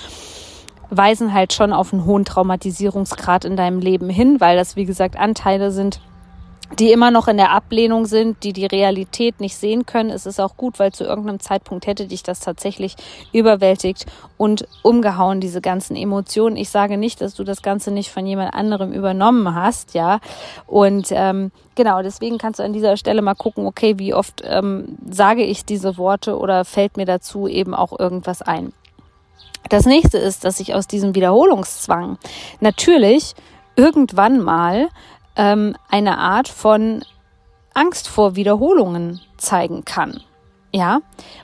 weisen 0.91 1.33
halt 1.33 1.53
schon 1.53 1.73
auf 1.73 1.91
einen 1.91 2.05
hohen 2.05 2.23
Traumatisierungsgrad 2.23 3.45
in 3.45 3.57
deinem 3.57 3.79
Leben 3.79 4.09
hin, 4.09 4.39
weil 4.39 4.55
das, 4.55 4.75
wie 4.75 4.85
gesagt, 4.85 5.17
Anteile 5.17 5.71
sind, 5.71 5.99
die 6.79 6.91
immer 6.91 7.11
noch 7.11 7.27
in 7.27 7.37
der 7.37 7.51
Ablehnung 7.51 8.05
sind, 8.05 8.43
die 8.43 8.51
die 8.51 8.65
Realität 8.65 9.39
nicht 9.39 9.55
sehen 9.55 9.85
können. 9.85 10.09
Es 10.09 10.25
ist 10.25 10.39
auch 10.39 10.57
gut, 10.57 10.79
weil 10.79 10.91
zu 10.91 11.03
irgendeinem 11.03 11.39
Zeitpunkt 11.39 11.87
hätte 11.87 12.07
dich 12.07 12.23
das 12.23 12.39
tatsächlich 12.39 12.95
überwältigt 13.31 14.05
und 14.37 14.67
umgehauen, 14.81 15.39
diese 15.39 15.61
ganzen 15.61 15.95
Emotionen. 15.95 16.57
Ich 16.57 16.69
sage 16.69 16.97
nicht, 16.97 17.21
dass 17.21 17.35
du 17.35 17.43
das 17.43 17.61
Ganze 17.61 17.91
nicht 17.91 18.11
von 18.11 18.25
jemand 18.25 18.53
anderem 18.53 18.91
übernommen 18.91 19.53
hast, 19.53 19.93
ja. 19.93 20.19
Und 20.65 21.07
ähm, 21.11 21.51
genau, 21.75 22.01
deswegen 22.01 22.37
kannst 22.37 22.59
du 22.59 22.63
an 22.63 22.73
dieser 22.73 22.97
Stelle 22.97 23.21
mal 23.21 23.35
gucken, 23.35 23.65
okay, 23.67 23.99
wie 23.99 24.13
oft 24.13 24.41
ähm, 24.43 24.97
sage 25.09 25.43
ich 25.43 25.65
diese 25.65 25.97
Worte 25.97 26.37
oder 26.37 26.65
fällt 26.65 26.97
mir 26.97 27.05
dazu 27.05 27.47
eben 27.47 27.75
auch 27.75 27.97
irgendwas 27.97 28.41
ein. 28.41 28.73
Das 29.69 29.85
nächste 29.85 30.17
ist, 30.17 30.43
dass 30.43 30.59
ich 30.59 30.75
aus 30.75 30.87
diesem 30.87 31.15
Wiederholungszwang 31.15 32.17
natürlich 32.59 33.33
irgendwann 33.75 34.41
mal 34.41 34.89
ähm, 35.35 35.75
eine 35.89 36.17
Art 36.17 36.47
von 36.47 37.03
Angst 37.73 38.07
vor 38.07 38.35
Wiederholungen 38.35 39.21
zeigen 39.37 39.85
kann. 39.85 40.21
Ja, 40.75 40.99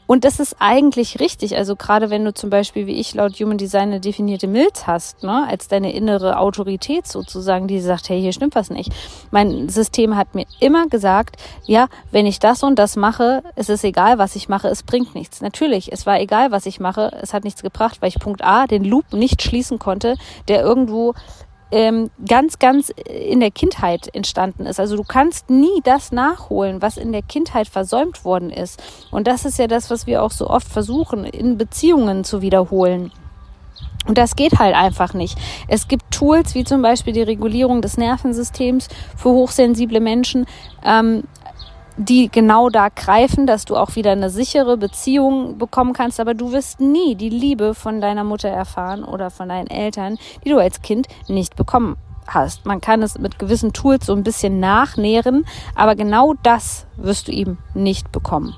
und 0.07 0.25
das 0.25 0.41
ist 0.41 0.57
eigentlich 0.59 1.21
richtig. 1.21 1.55
Also 1.55 1.77
gerade 1.77 2.09
wenn 2.09 2.25
du 2.25 2.33
zum 2.33 2.49
Beispiel 2.49 2.85
wie 2.85 2.99
ich 2.99 3.13
laut 3.13 3.39
Human 3.39 3.57
Design 3.57 3.83
eine 3.83 4.01
definierte 4.01 4.45
Milz 4.45 4.87
hast, 4.87 5.23
ne, 5.23 5.47
als 5.47 5.69
deine 5.69 5.93
innere 5.93 6.37
Autorität 6.37 7.07
sozusagen, 7.07 7.65
die 7.65 7.79
sagt, 7.79 8.09
hey, 8.09 8.19
hier 8.19 8.33
stimmt 8.33 8.55
was 8.55 8.69
nicht. 8.69 8.91
Mein 9.31 9.69
System 9.69 10.17
hat 10.17 10.35
mir 10.35 10.45
immer 10.59 10.87
gesagt, 10.87 11.37
ja, 11.63 11.87
wenn 12.11 12.25
ich 12.25 12.39
das 12.39 12.61
und 12.61 12.77
das 12.77 12.97
mache, 12.97 13.41
es 13.55 13.69
ist 13.69 13.85
egal, 13.85 14.17
was 14.17 14.35
ich 14.35 14.49
mache, 14.49 14.67
es 14.67 14.83
bringt 14.83 15.15
nichts. 15.15 15.39
Natürlich, 15.39 15.93
es 15.93 16.05
war 16.05 16.19
egal, 16.19 16.51
was 16.51 16.65
ich 16.65 16.81
mache, 16.81 17.17
es 17.21 17.33
hat 17.33 17.45
nichts 17.45 17.63
gebracht, 17.63 18.01
weil 18.01 18.09
ich 18.09 18.19
Punkt 18.19 18.43
A 18.43 18.67
den 18.67 18.83
Loop 18.83 19.13
nicht 19.13 19.41
schließen 19.41 19.79
konnte, 19.79 20.17
der 20.49 20.61
irgendwo 20.61 21.13
ähm, 21.71 22.11
ganz, 22.27 22.59
ganz 22.59 22.89
in 22.89 23.39
der 23.39 23.51
Kindheit 23.51 24.13
entstanden 24.13 24.65
ist. 24.65 24.79
Also 24.79 24.97
du 24.97 25.03
kannst 25.03 25.49
nie 25.49 25.81
das 25.83 26.11
nachholen, 26.11 26.81
was 26.81 26.97
in 26.97 27.11
der 27.11 27.21
Kindheit 27.21 27.67
versäumt 27.67 28.25
worden 28.25 28.49
ist. 28.49 28.81
Und 29.11 29.27
das 29.27 29.45
ist 29.45 29.57
ja 29.57 29.67
das, 29.67 29.89
was 29.89 30.05
wir 30.05 30.23
auch 30.23 30.31
so 30.31 30.49
oft 30.49 30.67
versuchen, 30.67 31.25
in 31.25 31.57
Beziehungen 31.57 32.23
zu 32.23 32.41
wiederholen. 32.41 33.11
Und 34.07 34.17
das 34.17 34.35
geht 34.35 34.59
halt 34.59 34.75
einfach 34.75 35.13
nicht. 35.13 35.37
Es 35.67 35.87
gibt 35.87 36.11
Tools 36.11 36.55
wie 36.55 36.63
zum 36.63 36.81
Beispiel 36.81 37.13
die 37.13 37.21
Regulierung 37.21 37.81
des 37.81 37.97
Nervensystems 37.97 38.87
für 39.15 39.29
hochsensible 39.29 39.99
Menschen. 39.99 40.47
Ähm, 40.83 41.23
die 42.05 42.29
genau 42.31 42.69
da 42.69 42.89
greifen, 42.89 43.45
dass 43.45 43.65
du 43.65 43.75
auch 43.75 43.95
wieder 43.95 44.11
eine 44.11 44.29
sichere 44.29 44.77
Beziehung 44.77 45.57
bekommen 45.57 45.93
kannst, 45.93 46.19
aber 46.19 46.33
du 46.33 46.51
wirst 46.51 46.79
nie 46.79 47.15
die 47.15 47.29
Liebe 47.29 47.75
von 47.75 48.01
deiner 48.01 48.23
Mutter 48.23 48.49
erfahren 48.49 49.03
oder 49.03 49.29
von 49.29 49.49
deinen 49.49 49.67
Eltern, 49.67 50.17
die 50.43 50.49
du 50.49 50.57
als 50.57 50.81
Kind 50.81 51.07
nicht 51.27 51.55
bekommen 51.55 51.97
hast. 52.27 52.65
Man 52.65 52.81
kann 52.81 53.03
es 53.03 53.19
mit 53.19 53.37
gewissen 53.37 53.73
Tools 53.73 54.07
so 54.07 54.13
ein 54.13 54.23
bisschen 54.23 54.59
nachnähren, 54.59 55.45
aber 55.75 55.95
genau 55.95 56.33
das 56.41 56.87
wirst 56.97 57.27
du 57.27 57.31
eben 57.31 57.59
nicht 57.75 58.11
bekommen. 58.11 58.55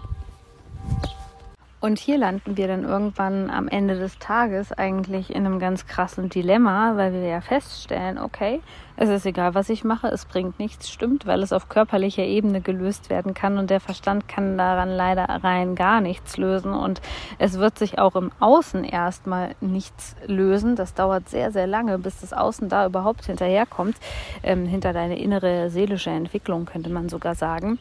Und 1.84 2.00
hier 2.00 2.18
landen 2.18 2.56
wir 2.56 2.70
dann 2.70 2.86
irgendwann 2.86 3.50
am 3.50 3.68
Ende 3.68 4.00
des 4.00 4.18
Tages 4.18 4.72
eigentlich 4.72 5.36
in 5.36 5.46
einem 5.46 5.60
ganz 5.60 5.86
krassen 5.86 6.30
Dilemma, 6.30 6.96
weil 6.96 7.12
wir 7.12 7.28
ja 7.28 7.42
feststellen, 7.42 8.18
okay, 8.18 8.62
es 8.96 9.10
ist 9.10 9.26
egal, 9.26 9.54
was 9.54 9.68
ich 9.68 9.84
mache, 9.84 10.08
es 10.08 10.24
bringt 10.24 10.60
nichts, 10.60 10.90
stimmt, 10.90 11.26
weil 11.26 11.44
es 11.44 11.52
auf 11.52 11.68
körperlicher 11.68 12.24
Ebene 12.24 12.62
gelöst 12.62 13.10
werden 13.10 13.34
kann 13.34 13.58
und 13.58 13.70
der 13.70 13.82
Verstand 13.82 14.30
kann 14.30 14.58
daran 14.58 14.92
leider 14.92 15.26
rein 15.26 15.76
gar 15.76 16.00
nichts 16.00 16.38
lösen 16.38 16.74
und 16.74 17.02
es 17.38 17.60
wird 17.60 17.78
sich 17.78 18.00
auch 18.00 18.16
im 18.16 18.32
Außen 18.40 18.86
erstmal 18.86 19.54
nichts 19.60 20.16
lösen. 20.26 20.78
Das 20.78 20.94
dauert 20.94 21.28
sehr, 21.28 21.52
sehr 21.52 21.68
lange, 21.68 22.00
bis 22.00 22.22
das 22.22 22.32
Außen 22.32 22.70
da 22.70 22.86
überhaupt 22.86 23.26
hinterherkommt, 23.26 23.98
ähm, 24.42 24.66
hinter 24.66 24.94
deine 24.94 25.20
innere 25.20 25.70
seelische 25.70 26.12
Entwicklung 26.12 26.64
könnte 26.64 26.90
man 26.90 27.10
sogar 27.10 27.36
sagen. 27.36 27.78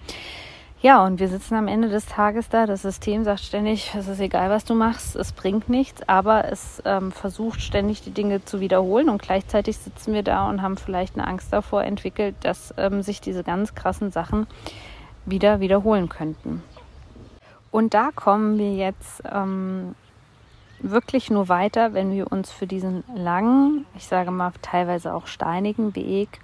Ja, 0.83 1.07
und 1.07 1.21
wir 1.21 1.29
sitzen 1.29 1.55
am 1.55 1.69
Ende 1.69 1.89
des 1.89 2.07
Tages 2.07 2.49
da. 2.49 2.67
Das 2.67 2.83
System 2.83 3.23
sagt 3.23 3.39
ständig, 3.39 3.95
es 3.97 4.09
ist 4.09 4.19
egal, 4.19 4.51
was 4.51 4.65
du 4.65 4.75
machst, 4.75 5.15
es 5.15 5.31
bringt 5.31 5.69
nichts, 5.69 6.03
aber 6.09 6.51
es 6.51 6.83
ähm, 6.85 7.13
versucht 7.13 7.61
ständig 7.61 8.03
die 8.03 8.11
Dinge 8.11 8.45
zu 8.45 8.59
wiederholen 8.59 9.09
und 9.09 9.23
gleichzeitig 9.23 9.79
sitzen 9.79 10.13
wir 10.13 10.25
da 10.25 10.49
und 10.49 10.61
haben 10.61 10.77
vielleicht 10.77 11.15
eine 11.15 11.29
Angst 11.29 11.53
davor 11.53 11.85
entwickelt, 11.85 12.35
dass 12.41 12.75
ähm, 12.79 13.03
sich 13.03 13.21
diese 13.21 13.45
ganz 13.45 13.77
krassen 13.77 14.11
Sachen 14.11 14.49
wieder 15.25 15.61
wiederholen 15.61 16.09
könnten. 16.09 16.65
Und 17.71 17.95
da 17.95 18.11
kommen 18.13 18.59
wir 18.59 18.75
jetzt 18.75 19.23
ähm, 19.33 19.95
wirklich 20.81 21.31
nur 21.31 21.49
weiter, 21.49 21.95
wenn 21.95 22.11
wir 22.11 22.33
uns 22.33 22.51
für 22.51 22.67
diesen 22.67 23.05
langen, 23.15 23.87
ich 23.97 24.09
sage 24.09 24.33
mal 24.33 24.53
teilweise 24.63 25.15
auch 25.15 25.29
steinigen 25.29 25.95
Weg 25.95 26.41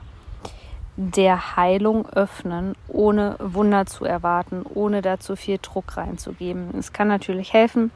der 1.00 1.56
Heilung 1.56 2.08
öffnen, 2.08 2.74
ohne 2.88 3.36
Wunder 3.38 3.86
zu 3.86 4.04
erwarten, 4.04 4.64
ohne 4.74 5.00
da 5.00 5.20
zu 5.20 5.36
viel 5.36 5.58
Druck 5.62 5.96
reinzugeben. 5.96 6.70
Es 6.76 6.92
kann 6.92 7.06
natürlich 7.06 7.52
helfen, 7.52 7.92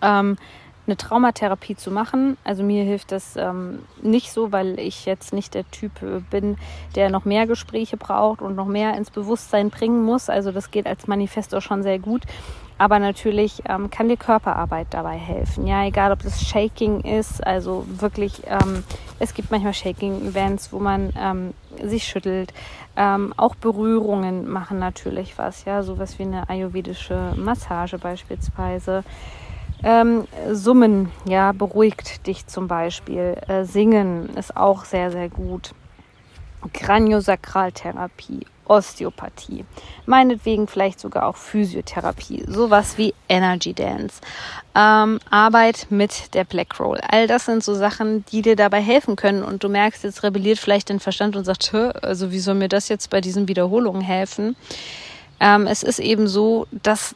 ähm, 0.00 0.38
eine 0.86 0.96
Traumatherapie 0.96 1.76
zu 1.76 1.90
machen. 1.90 2.38
Also 2.42 2.62
mir 2.62 2.84
hilft 2.84 3.12
das 3.12 3.36
ähm, 3.36 3.80
nicht 4.00 4.32
so, 4.32 4.50
weil 4.50 4.78
ich 4.80 5.04
jetzt 5.04 5.34
nicht 5.34 5.52
der 5.52 5.70
Typ 5.70 6.02
äh, 6.02 6.20
bin, 6.30 6.56
der 6.94 7.10
noch 7.10 7.26
mehr 7.26 7.46
Gespräche 7.46 7.98
braucht 7.98 8.40
und 8.40 8.56
noch 8.56 8.66
mehr 8.66 8.96
ins 8.96 9.10
Bewusstsein 9.10 9.68
bringen 9.68 10.04
muss. 10.04 10.30
Also 10.30 10.52
das 10.52 10.70
geht 10.70 10.86
als 10.86 11.06
Manifesto 11.06 11.60
schon 11.60 11.82
sehr 11.82 11.98
gut. 11.98 12.22
Aber 12.76 12.98
natürlich 12.98 13.62
ähm, 13.68 13.88
kann 13.88 14.08
die 14.08 14.16
Körperarbeit 14.16 14.88
dabei 14.90 15.16
helfen. 15.16 15.66
Ja, 15.66 15.84
egal 15.84 16.10
ob 16.10 16.22
das 16.22 16.42
Shaking 16.42 17.02
ist, 17.02 17.46
also 17.46 17.86
wirklich, 17.88 18.42
ähm, 18.46 18.82
es 19.20 19.32
gibt 19.32 19.52
manchmal 19.52 19.74
Shaking-Events, 19.74 20.72
wo 20.72 20.80
man 20.80 21.12
ähm, 21.16 21.54
sich 21.82 22.04
schüttelt. 22.04 22.52
Ähm, 22.96 23.34
auch 23.36 23.54
Berührungen 23.54 24.48
machen 24.48 24.78
natürlich 24.78 25.38
was, 25.38 25.64
ja, 25.64 25.82
sowas 25.82 26.18
wie 26.18 26.24
eine 26.24 26.48
ayurvedische 26.48 27.34
Massage 27.36 27.98
beispielsweise. 27.98 29.04
Ähm, 29.82 30.26
Summen, 30.50 31.10
ja, 31.26 31.52
beruhigt 31.52 32.26
dich 32.26 32.46
zum 32.46 32.68
Beispiel. 32.68 33.36
Äh, 33.48 33.64
Singen 33.64 34.30
ist 34.36 34.56
auch 34.56 34.84
sehr, 34.84 35.10
sehr 35.10 35.28
gut. 35.28 35.74
Kraniosakraltherapie, 36.72 38.46
Osteopathie, 38.66 39.64
meinetwegen 40.06 40.66
vielleicht 40.66 41.00
sogar 41.00 41.26
auch 41.26 41.36
Physiotherapie, 41.36 42.44
sowas 42.46 42.98
wie 42.98 43.14
Energy 43.28 43.74
Dance, 43.74 44.20
ähm, 44.74 45.20
Arbeit 45.30 45.86
mit 45.90 46.34
der 46.34 46.44
Black 46.44 46.78
Roll. 46.80 47.00
All 47.08 47.26
das 47.26 47.46
sind 47.46 47.62
so 47.62 47.74
Sachen, 47.74 48.24
die 48.26 48.42
dir 48.42 48.56
dabei 48.56 48.80
helfen 48.80 49.16
können 49.16 49.42
und 49.42 49.62
du 49.62 49.68
merkst, 49.68 50.04
jetzt 50.04 50.22
rebelliert 50.22 50.58
vielleicht 50.58 50.90
dein 50.90 51.00
Verstand 51.00 51.36
und 51.36 51.44
sagt, 51.44 51.72
also 51.74 52.30
wie 52.30 52.38
soll 52.38 52.54
mir 52.54 52.68
das 52.68 52.88
jetzt 52.88 53.10
bei 53.10 53.20
diesen 53.20 53.48
Wiederholungen 53.48 54.02
helfen? 54.02 54.56
Ähm, 55.40 55.66
es 55.66 55.82
ist 55.82 55.98
eben 55.98 56.28
so, 56.28 56.66
dass 56.70 57.14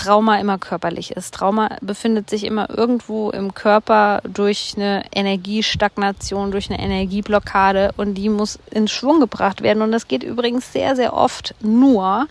Trauma 0.00 0.40
immer 0.40 0.56
körperlich 0.56 1.10
ist. 1.10 1.34
Trauma 1.34 1.76
befindet 1.82 2.30
sich 2.30 2.44
immer 2.44 2.70
irgendwo 2.70 3.30
im 3.30 3.52
Körper 3.52 4.22
durch 4.24 4.72
eine 4.76 5.04
Energiestagnation, 5.14 6.50
durch 6.50 6.70
eine 6.70 6.80
Energieblockade 6.80 7.92
und 7.98 8.14
die 8.14 8.30
muss 8.30 8.58
in 8.70 8.88
Schwung 8.88 9.20
gebracht 9.20 9.60
werden. 9.60 9.82
Und 9.82 9.92
das 9.92 10.08
geht 10.08 10.22
übrigens 10.22 10.72
sehr, 10.72 10.96
sehr 10.96 11.12
oft 11.12 11.54
nur 11.60 12.26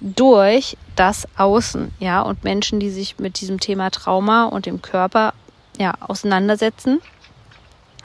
durch 0.00 0.76
das 0.94 1.26
Außen, 1.36 1.92
ja, 1.98 2.22
und 2.22 2.44
Menschen, 2.44 2.78
die 2.78 2.90
sich 2.90 3.18
mit 3.18 3.40
diesem 3.40 3.58
Thema 3.58 3.90
Trauma 3.90 4.44
und 4.44 4.66
dem 4.66 4.80
Körper 4.80 5.34
ja, 5.78 5.94
auseinandersetzen 6.00 7.00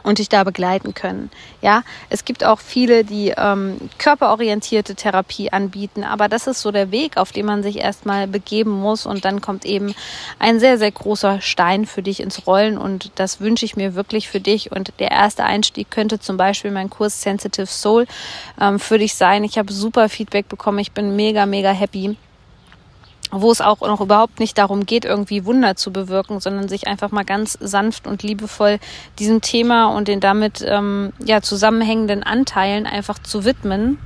und 0.07 0.19
dich 0.19 0.29
da 0.29 0.43
begleiten 0.43 0.93
können. 0.93 1.29
Ja, 1.61 1.83
es 2.09 2.25
gibt 2.25 2.43
auch 2.43 2.59
viele, 2.59 3.03
die 3.03 3.33
ähm, 3.37 3.77
körperorientierte 3.97 4.95
Therapie 4.95 5.51
anbieten, 5.51 6.03
aber 6.03 6.29
das 6.29 6.47
ist 6.47 6.61
so 6.61 6.71
der 6.71 6.91
Weg, 6.91 7.17
auf 7.17 7.31
den 7.31 7.45
man 7.45 7.61
sich 7.61 7.79
erstmal 7.79 8.25
begeben 8.25 8.71
muss 8.71 9.05
und 9.05 9.25
dann 9.25 9.41
kommt 9.41 9.65
eben 9.65 9.93
ein 10.39 10.59
sehr, 10.59 10.77
sehr 10.77 10.91
großer 10.91 11.41
Stein 11.41 11.85
für 11.85 12.01
dich 12.01 12.21
ins 12.21 12.47
Rollen 12.47 12.77
und 12.77 13.11
das 13.15 13.41
wünsche 13.41 13.65
ich 13.65 13.75
mir 13.75 13.95
wirklich 13.95 14.29
für 14.29 14.39
dich 14.39 14.71
und 14.71 14.93
der 14.99 15.11
erste 15.11 15.43
Einstieg 15.43 15.91
könnte 15.91 16.19
zum 16.19 16.37
Beispiel 16.37 16.71
mein 16.71 16.89
Kurs 16.89 17.21
Sensitive 17.21 17.67
Soul 17.67 18.07
ähm, 18.61 18.79
für 18.79 18.97
dich 18.97 19.15
sein. 19.15 19.43
Ich 19.43 19.57
habe 19.57 19.73
super 19.73 20.07
Feedback 20.07 20.47
bekommen, 20.47 20.79
ich 20.79 20.93
bin 20.93 21.15
mega, 21.15 21.45
mega 21.45 21.71
happy 21.71 22.15
wo 23.31 23.51
es 23.51 23.61
auch 23.61 23.81
noch 23.81 24.01
überhaupt 24.01 24.39
nicht 24.39 24.57
darum 24.57 24.85
geht, 24.85 25.05
irgendwie 25.05 25.45
Wunder 25.45 25.75
zu 25.75 25.91
bewirken, 25.91 26.39
sondern 26.39 26.67
sich 26.67 26.87
einfach 26.87 27.11
mal 27.11 27.25
ganz 27.25 27.57
sanft 27.59 28.07
und 28.07 28.23
liebevoll 28.23 28.79
diesem 29.19 29.41
Thema 29.41 29.87
und 29.87 30.07
den 30.07 30.19
damit 30.19 30.63
ähm, 30.67 31.13
ja, 31.23 31.41
zusammenhängenden 31.41 32.23
Anteilen 32.23 32.85
einfach 32.85 33.19
zu 33.19 33.45
widmen, 33.45 33.97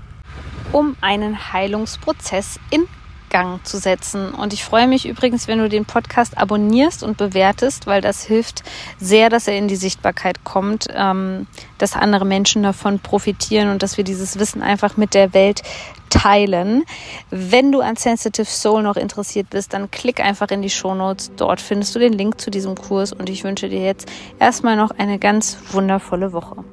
um 0.71 0.95
einen 1.01 1.53
Heilungsprozess 1.53 2.59
in 2.69 2.87
Gang 3.31 3.65
zu 3.65 3.79
setzen. 3.79 4.33
Und 4.33 4.53
ich 4.53 4.63
freue 4.63 4.87
mich 4.87 5.07
übrigens, 5.07 5.47
wenn 5.47 5.57
du 5.57 5.69
den 5.69 5.85
Podcast 5.85 6.37
abonnierst 6.37 7.01
und 7.01 7.17
bewertest, 7.17 7.87
weil 7.87 8.01
das 8.01 8.23
hilft 8.23 8.63
sehr, 8.99 9.29
dass 9.29 9.47
er 9.47 9.57
in 9.57 9.67
die 9.67 9.75
Sichtbarkeit 9.75 10.43
kommt, 10.43 10.87
ähm, 10.93 11.47
dass 11.79 11.95
andere 11.95 12.25
Menschen 12.25 12.61
davon 12.61 12.99
profitieren 12.99 13.69
und 13.69 13.81
dass 13.81 13.97
wir 13.97 14.03
dieses 14.03 14.37
Wissen 14.37 14.61
einfach 14.61 14.97
mit 14.97 15.15
der 15.15 15.33
Welt 15.33 15.63
teilen. 16.09 16.83
Wenn 17.31 17.71
du 17.71 17.81
an 17.81 17.95
Sensitive 17.95 18.45
Soul 18.45 18.83
noch 18.83 18.97
interessiert 18.97 19.49
bist, 19.49 19.73
dann 19.73 19.89
klick 19.89 20.19
einfach 20.19 20.49
in 20.49 20.61
die 20.61 20.69
Shownotes. 20.69 21.31
Dort 21.37 21.61
findest 21.61 21.95
du 21.95 21.99
den 21.99 22.13
Link 22.13 22.39
zu 22.39 22.51
diesem 22.51 22.75
Kurs 22.75 23.13
und 23.13 23.29
ich 23.29 23.43
wünsche 23.43 23.69
dir 23.69 23.81
jetzt 23.81 24.11
erstmal 24.37 24.75
noch 24.75 24.91
eine 24.91 25.17
ganz 25.17 25.57
wundervolle 25.71 26.33
Woche. 26.33 26.63